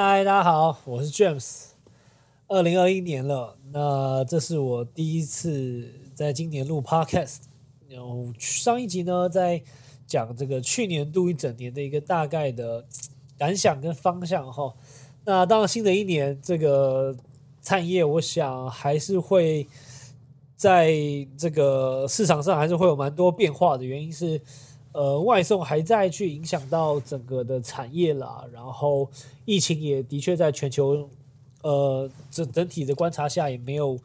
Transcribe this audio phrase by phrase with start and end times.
[0.00, 1.70] 嗨，大家好，我是 James。
[2.46, 7.38] 二零二一年了，那这是我第一次在今年录 Podcast。
[7.88, 9.60] 然后上一集呢，在
[10.06, 12.86] 讲这个去年度一整年的一个大概的
[13.36, 14.72] 感想跟方向哈。
[15.24, 17.16] 那当然，新的一年这个
[17.60, 19.66] 产业，我想还是会
[20.54, 20.94] 在
[21.36, 23.84] 这个市场上还是会有蛮多变化的。
[23.84, 24.40] 原因是，
[24.92, 29.08] 呃，外送还在去影响到整个的产业啦，然后
[29.44, 31.08] 疫情也的确在全球，
[31.62, 33.98] 呃，整整体的观察下也没有。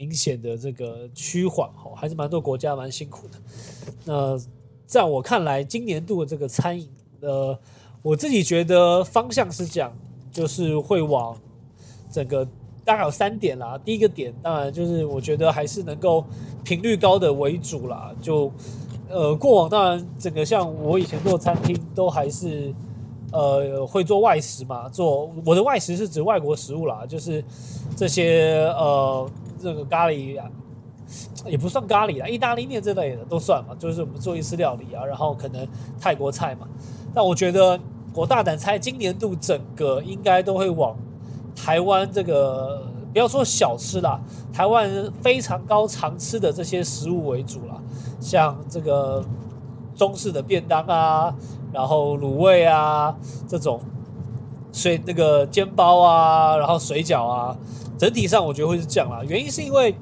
[0.00, 3.34] 明显的这个趋缓哈，还是蛮多国家蛮辛苦的。
[4.06, 4.34] 那
[4.86, 6.88] 在我看来，今年度的这个餐饮，
[7.20, 7.58] 呃，
[8.00, 9.94] 我自己觉得方向是讲，
[10.32, 11.38] 就是会往
[12.10, 12.48] 整个
[12.82, 13.76] 大概有三点啦。
[13.84, 16.24] 第一个点当然就是我觉得还是能够
[16.64, 18.16] 频率高的为主啦。
[18.22, 18.50] 就
[19.10, 22.72] 呃，过往当然整个像我以前做餐厅都还是
[23.32, 27.44] 呃会做外食嘛，做我的外食是指外国食物啦，就是
[27.96, 29.28] 这些呃。
[29.62, 30.50] 这个咖喱啊，
[31.44, 35.68] 也不算咖喱啦，意大利面这类的都算嘛，就是我们做一次料理啊，然后可能
[36.00, 36.66] 泰国菜嘛。
[37.12, 37.78] 但我觉得
[38.14, 40.96] 我大胆猜，今年度整个应该都会往
[41.54, 44.18] 台湾这个不要说小吃啦，
[44.50, 47.78] 台湾人非常高常吃的这些食物为主啦，
[48.20, 49.24] 像这个
[49.94, 51.34] 中式的便当啊，
[51.72, 53.14] 然后卤味啊
[53.48, 53.80] 这种，
[54.72, 57.56] 水那个煎包啊，然后水饺啊。
[57.98, 59.94] 整体上我觉得会是这样啦，原因是因为，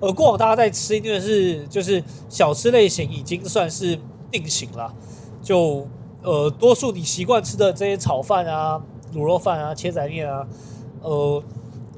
[0.00, 3.96] 呃，过往大家在吃，因为是就是小吃类型已经算是
[4.28, 4.92] 定型了，
[5.40, 5.86] 就
[6.24, 8.82] 呃，多数你习惯吃的这些炒饭啊、
[9.14, 10.44] 卤肉饭啊、切仔面啊，
[11.00, 11.40] 呃，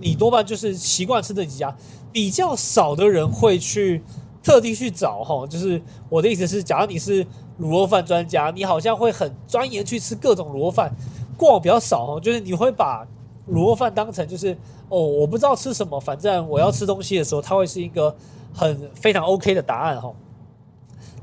[0.00, 1.76] 你多半就是习惯吃的几家，
[2.10, 4.02] 比较少的人会去
[4.46, 5.44] 特地去找哈。
[5.48, 7.24] 就是我的意思是，假如你是
[7.60, 10.94] 卤肉饭专家，你好像会很钻研去吃各种卤肉饭，
[11.36, 13.04] 过往比较少哈，就是你会把。
[13.48, 14.52] 卤肉饭当成就是
[14.88, 18.12] 哦，我不知道吃什么，反正我要吃东西的时候，它会是一个
[18.52, 20.12] 很非常 OK 的答案哈。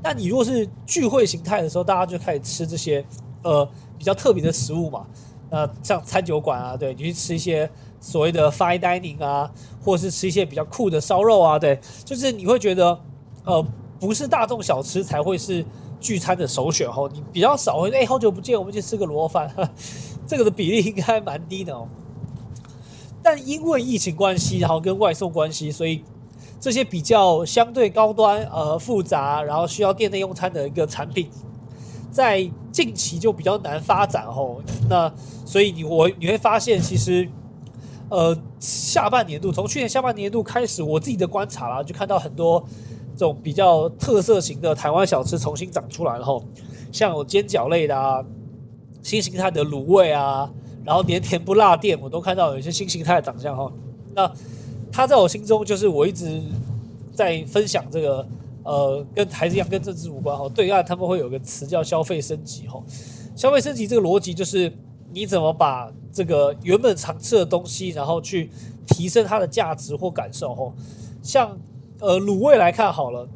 [0.02, 3.04] 那你如果是聚会形态的时候，大家就开始吃这些
[3.42, 5.04] 呃比较特别的食物嘛。
[5.50, 9.52] 那像餐酒馆啊，对你去吃一些所谓的 fine dining 啊，
[9.84, 12.98] 或者是吃一些比较酷的烧肉啊，对，就是你会觉得
[13.44, 13.64] 呃
[14.00, 15.64] 不是大众小吃才会是
[16.00, 17.08] 聚餐的首选哈。
[17.12, 19.50] 你比较少会哎好久不见，我们去吃个螺饭，
[20.26, 21.88] 这个的比例应该蛮低的哦。
[23.22, 26.04] 但因为疫情关系，然后跟外送关系，所以
[26.60, 31.30] 这些比较相对高端、呃复杂，然后需要店内用餐的一个产品，
[32.10, 34.60] 在近期就比较难发展吼。
[34.90, 35.10] 那
[35.46, 37.26] 所以你我你会发现，其实
[38.10, 42.62] 呃下半年度从去年下半年度开始，我自己的观察啦，就看到很多
[43.16, 46.44] 这种比较特色型的台湾小吃重新长出来了吼，
[46.92, 48.24] 像有煎饺类的啊，
[49.02, 50.50] 新形态的卤味啊。
[50.84, 53.72] 然后连甜不辣店我都看到有一些新形态的长相哈，
[54.14, 54.30] 那
[54.92, 56.42] 他在我心中就是我一直
[57.14, 58.28] 在分享这个
[58.62, 62.78] 呃跟孩子一样跟政治无关哈，对岸他们会有个词叫消费升级哈，
[63.34, 64.70] 消费升级这个逻辑就是
[65.14, 68.50] 你怎么把这个原本常吃的东西，然后去
[68.86, 70.70] 提升它的价值或感受哈，
[71.22, 71.56] 像
[72.04, 73.26] 呃卤味来看好了，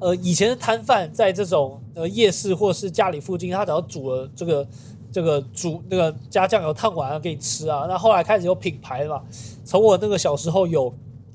[0.00, 4.66] 呃以前的摊贩在这种呃夜市或是家里附近，他只要煮了这个。
[5.14, 9.22] 这个煮那个加酱油烫完了给你吃啊，那后来开始有品牌了嘛。
[9.64, 10.92] 从我那个小时候有，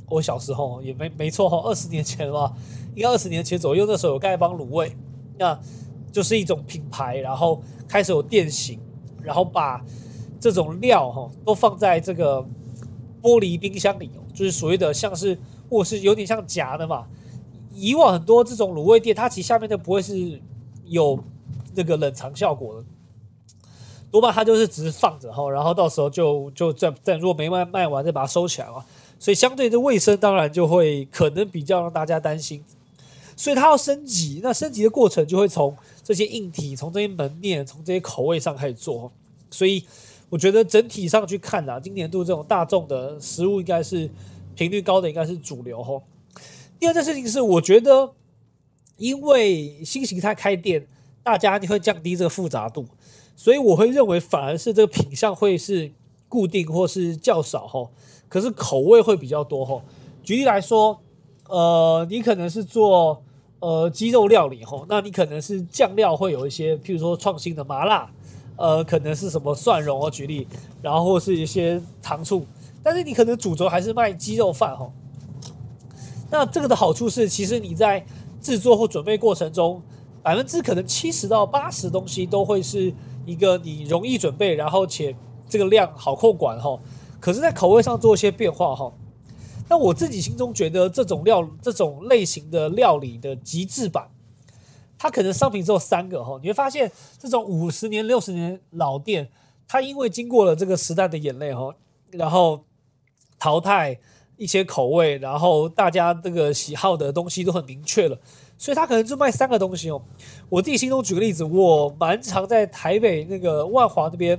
[0.09, 2.51] 我小时候也没没错哈，二十年前吧，
[2.93, 4.93] 应该二十年前左右那时候有丐帮卤味，
[5.37, 5.57] 那
[6.11, 8.77] 就是一种品牌，然后开始有店型，
[9.23, 9.81] 然后把
[10.41, 12.45] 这种料哈都放在这个
[13.21, 17.05] 玻璃冰箱里，就是所谓的像是或是有点像夹的嘛。
[17.73, 20.41] 以往很多这种卤味店，它其实下面都不会是
[20.85, 21.17] 有
[21.75, 22.85] 那个冷藏效果的。
[24.11, 28.83] 多半它就是只是放着哈，然后到时候就就再再如果没卖卖完再把它收起来嘛，
[29.19, 32.63] 所以相对的卫生当然就会可能比较让大家担心，
[33.35, 39.11] 所以它要升级，那升级的过程就会从这些硬体、从这些门面、从这些口味上开始做，
[39.51, 39.85] 所以
[40.27, 44.09] 我觉得整体上去看啊，今年度这种大众的食物应该是
[44.59, 46.03] 频率高的，应该是主流吼。
[46.77, 48.11] 第二件事情是，我觉得
[48.97, 50.85] 因为新形态开店，
[51.23, 52.85] 大家你会降低这个复杂度。
[53.37, 55.89] 所以我会认为，反而是这个品相会是
[56.27, 57.89] 固定或是较少哈，
[58.27, 59.81] 可是口味会比较多哈。
[60.23, 60.99] 举例来说，
[61.47, 63.23] 呃，你可能是做
[63.59, 68.11] 呃鸡肉料理吼，那你可能是酱料会有一些，譬如说创新的麻辣，
[68.57, 70.45] 呃，可能是什么蒜蓉哦，举例，
[70.81, 72.45] 然后是一些糖醋，
[72.83, 74.91] 但是你可能主轴还是卖鸡肉饭哈。
[76.29, 78.05] 那这个的好处是，其实你在
[78.41, 79.81] 制作或准备过程中，
[80.21, 82.93] 百分之可能七十到八十东西都会是。
[83.25, 85.15] 一个你容易准备，然后且
[85.47, 86.79] 这个量好控管哈，
[87.19, 88.91] 可是，在口味上做一些变化哈。
[89.67, 94.09] 那我自己心中觉得，这种料这种类型的料理的极致版，
[94.97, 96.39] 它可能商品只有三个哈。
[96.41, 99.29] 你会发现，这种五十年、六十年老店，
[99.67, 101.71] 它因为经过了这个时代的眼泪哈，
[102.09, 102.63] 然后
[103.39, 103.97] 淘汰
[104.37, 108.17] 一些口味，然后大家这个喜好的东西都很明确了，
[108.57, 110.01] 所以他可能就卖三个东西哦。
[110.49, 114.37] 我自己心中举个例子，我蛮常在台北那个万华那边，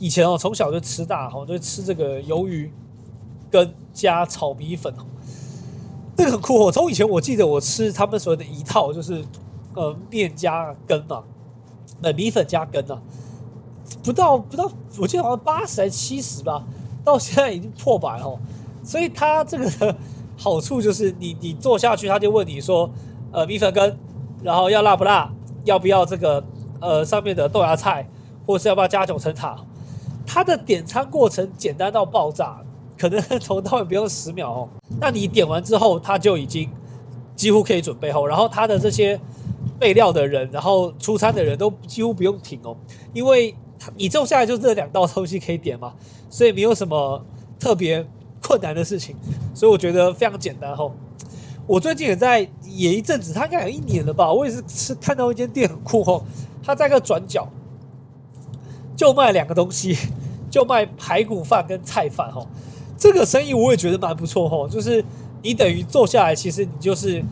[0.00, 2.72] 以前哦从小就吃大哈，就吃这个鱿鱼。
[3.48, 5.06] 跟加炒米粉哦，
[6.16, 6.70] 这个很酷哦。
[6.70, 9.24] 从以前我记得我吃他们所谓的一套，就是
[9.74, 11.22] 呃面加羹嘛，
[12.02, 13.00] 呃米粉加羹啊，
[14.02, 16.66] 不到不到，我记得好像八十还七十吧，
[17.06, 18.38] 到现在已经破百哦。
[18.82, 19.96] 所以它这个
[20.36, 22.90] 好处就是你你做下去，他就问你说
[23.32, 23.96] 呃米粉羹，
[24.42, 25.32] 然后要辣不辣，
[25.64, 26.44] 要不要这个
[26.80, 28.06] 呃上面的豆芽菜，
[28.44, 29.56] 或是要不要加九层塔，
[30.26, 32.60] 它的点餐过程简单到爆炸。
[32.98, 34.68] 可能从到尾不用十秒哦，
[34.98, 36.66] 那你点完之后，他就已经
[37.34, 39.20] 几乎可以准备好，然后他的这些
[39.78, 42.74] 备料的人，然后出餐的人都几乎不用停哦，
[43.12, 43.54] 因为
[43.96, 45.94] 你做下来就这两道东西可以点嘛，
[46.30, 47.24] 所以没有什么
[47.58, 48.06] 特别
[48.42, 49.16] 困难的事情，
[49.54, 50.92] 所以我觉得非常简单哦。
[51.66, 56.24] 我最近也在也一阵子，他应该有一年了吧，我也是吃看到一间店很酷哦，
[56.62, 57.48] 他在个转角
[58.96, 59.96] 就卖两个东西，
[60.50, 62.46] 就卖排骨饭跟菜饭哦。
[62.96, 65.04] 这个生意我也觉得蛮不错吼，就是
[65.42, 67.22] 你等于坐下来，其实你就是，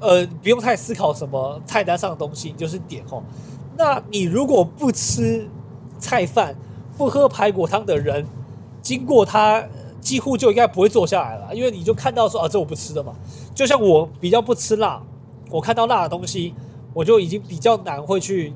[0.00, 3.22] 呃，不用太思考什么菜单上的东西，你就是点吼。
[3.76, 5.48] 那你如果不吃
[6.00, 6.56] 菜饭、
[6.96, 8.26] 不喝排骨汤的人，
[8.82, 9.62] 经过他
[10.00, 13.14] 几乎就应该不会坐下来了，因为你就看到说啊，这我不吃的嘛。
[13.54, 15.00] 就像我比较不吃辣，
[15.50, 16.54] 我看到辣的东西，
[16.94, 18.52] 我就已经比较难会去。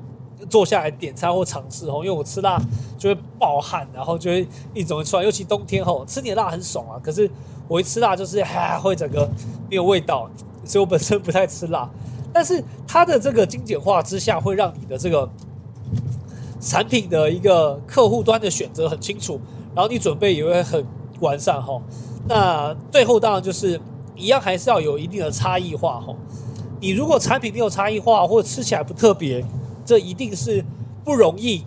[0.49, 2.61] 坐下来点餐或尝试哦，因为我吃辣
[2.99, 6.99] 就会爆汗，然后就会一种出来，尤其冬天吼，吃点辣很爽啊。
[7.01, 7.27] 可是
[7.69, 9.27] 我一吃辣就是哈会整个
[9.69, 10.29] 没有味道，
[10.65, 11.89] 所以我本身不太吃辣。
[12.33, 15.27] 但是它的这个精简化之下，会让你的这个
[16.65, 19.39] 产品的一个客户端的选择很清楚，
[19.75, 20.83] 然后你准备也会很
[21.19, 21.79] 完善哈。
[22.27, 23.79] 那最后当然就是
[24.15, 26.11] 一样，还是要有一定的差异化哈。
[26.81, 29.45] 你如果产品没有差异化，或者吃起来不特别。
[29.85, 30.65] 这一定是
[31.03, 31.63] 不容易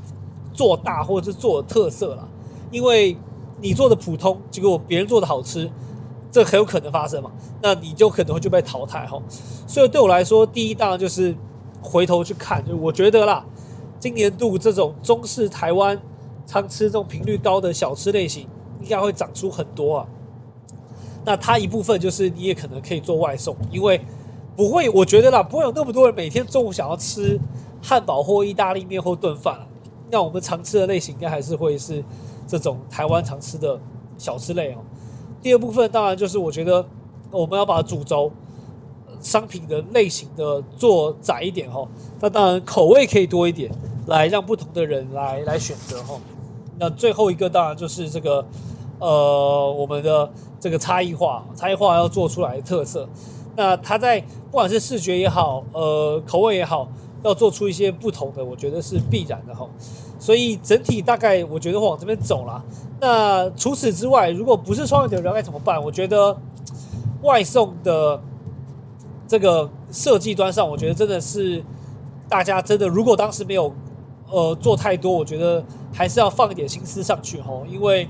[0.53, 2.29] 做大或者是做特色了，
[2.73, 3.17] 因为
[3.61, 5.71] 你做的普通，结果别人做的好吃，
[6.33, 7.31] 这很有可能发生嘛？
[7.63, 9.23] 那你就可能会就被淘汰哈。
[9.69, 11.33] 所以对我来说，第一当然就是
[11.81, 13.45] 回头去看，就我觉得啦，
[13.99, 16.01] 今年度这种中式台湾
[16.47, 18.47] 常吃这种频率高的小吃类型，
[18.83, 20.07] 应该会长出很多啊。
[21.25, 24.01] 那它一部分就是你也可能可以做外送，因为
[24.57, 27.39] 不会，我觉得啦，不会有那么多人每天中午想要吃。
[27.81, 29.57] 汉堡或意大利面或炖饭，
[30.11, 32.03] 那我们常吃的类型应该还是会是
[32.45, 33.81] 这种台湾常吃的
[34.19, 34.79] 小吃类哦。
[35.41, 36.85] 第二部分当然就是我觉得
[37.31, 38.33] 我们要把主轴
[39.21, 41.87] 商品的类型的做窄一点哈，
[42.19, 43.71] 那当然口味可以多一点，
[44.09, 46.21] 来让不同的人来来选择哈。
[46.79, 48.45] 那最后一个当然就是这个
[48.99, 50.29] 呃我们的
[50.61, 53.09] 这个差异化，差异化要做出来特色。
[53.55, 56.89] 那它在不管是视觉也好，呃口味也好。
[57.25, 59.69] 要做出一些不同的，我觉得是必然的哈。
[60.21, 62.65] 所以整体大概我觉得往这边走了。
[63.01, 65.83] 那除此之外，如果不是创业的人该怎么办？
[65.83, 66.41] 我觉得
[67.23, 68.23] 外送的
[69.27, 71.61] 这个设计端上，我觉得真的是
[72.29, 73.75] 大家真的，如果当时没有
[74.31, 77.65] 呃做太多，我觉得还是要放一点心思上去吼。
[77.69, 78.09] 因为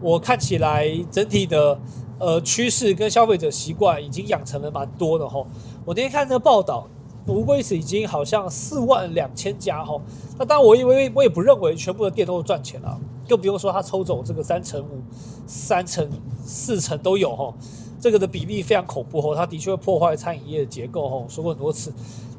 [0.00, 1.78] 我看起来整体的
[2.18, 5.46] 呃趋势跟消费者习惯已经养成了蛮多的吼。
[5.84, 6.86] 我那天看那个报道。
[7.26, 9.98] 无龟是已经好像四万两千家吼，
[10.38, 15.00] 那当然我以为我也不认为全部的店都赚钱了，更不用说他抽走这个三成五、
[15.46, 16.06] 三成
[16.44, 17.54] 四成都有吼，
[17.98, 21.90] 这个的比例非常恐怖吼，它的确会破坏餐饮业的结构吼，说过很多次。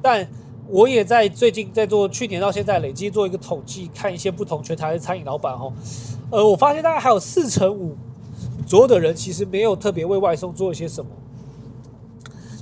[0.03, 0.29] 但
[0.67, 5.71] 我也在最近在做去年到现在累计做一个统计，看一些不同全台的餐饮老板哦，
[6.31, 7.95] 呃，我发现大概还有四成五
[8.65, 11.11] 左右的人其实没有特别为外送做一些什么。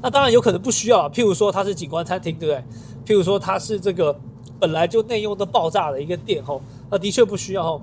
[0.02, 2.64] 那当然有可能不需要，譬如说它是景观餐厅，对不对？
[3.06, 4.14] 譬如说它是这个
[4.60, 7.82] 本来就内用的爆炸的一个店，吼，那的确不需要。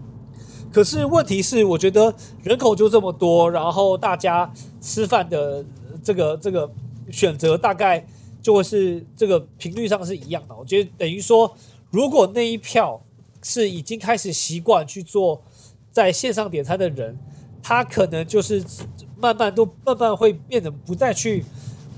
[0.71, 5.65] 可是问题是，我觉得人口就这么多，然后大家吃饭的
[6.03, 6.71] 这个这个
[7.11, 8.07] 选择大概
[8.41, 10.55] 就会是这个频率上是一样的。
[10.57, 11.55] 我觉得等于说，
[11.91, 13.01] 如果那一票
[13.43, 15.43] 是已经开始习惯去做
[15.91, 17.19] 在线上点餐的人，
[17.63, 18.65] 他可能就是
[19.19, 21.45] 慢慢都慢慢会变得不再去。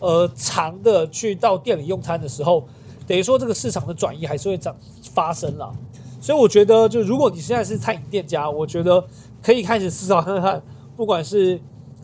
[0.00, 2.66] 呃，长的去到店里用餐的时候，
[3.06, 4.76] 等于说这个市场的转移还是会涨
[5.14, 5.72] 发生了。
[6.20, 9.06] 所以我觉得，就如果你现在是餐饮店家，我觉得
[9.40, 10.60] 可以开始思考看看，
[10.96, 11.60] 不管是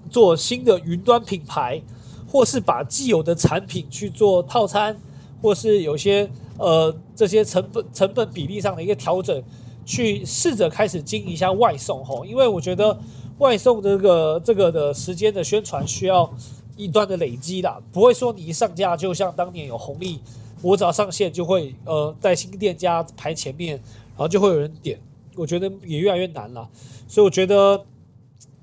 [0.08, 1.82] 做新的云端品牌，
[2.30, 4.96] 或是把既有的产品去做套餐，
[5.40, 9.42] 或是有些呃这些成本成本比例上的一个调整，
[9.86, 12.96] 去试着开始经营一下外送吼，因为我觉得
[13.38, 16.30] 外送这个这个的时间的宣传需要
[16.76, 20.20] 一段的累积啦，不会说你一上架就像当年有红利，
[20.60, 23.76] 我只要上线就会呃在新店家排前面，
[24.16, 25.00] 然后就会有人点，
[25.34, 26.68] 我觉得也越来越难了，
[27.08, 27.84] 所以我觉得。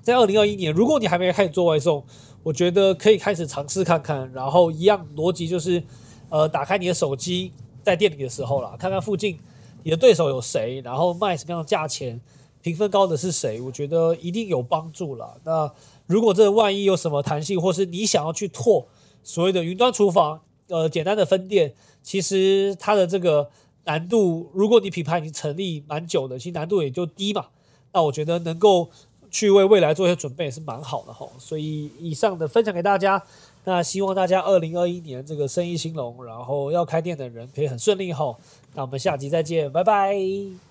[0.02, 2.04] 在二零二一年，如果你还没开始做外送，
[2.46, 4.30] 我觉得可以开始尝试看看。
[4.32, 5.82] 然后一样逻辑就是，
[6.28, 7.50] 呃，打开你的手机，
[7.82, 9.36] 在店里的时候啦，看看附近
[9.82, 12.20] 你的对手有谁，然后卖什么样的价钱，
[12.62, 15.40] 评分高的是谁，我觉得一定有帮助了。
[15.42, 15.68] 那
[16.06, 18.86] 如果这万一有什么弹性，或是你想要去拓
[19.24, 23.50] 所谓的云端厨房，呃，简单的分店，其实它的这个
[23.86, 27.46] 难度，如果你品牌已经成立蛮久的，其实难度也就低嘛。
[27.92, 28.88] 那我觉得能够。
[29.36, 33.22] 去为未来做一些准备也是蛮好的哈，所以以上的分享给大家，
[33.64, 38.34] 那希望大家二零二一年这个生意兴隆，然后要开店的人可以很顺利哈。
[38.74, 40.65] 那我们下集再见，拜拜。